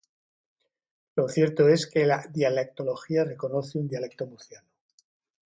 [1.15, 4.67] Lo cierto es que la dialectología reconoce un dialecto murciano.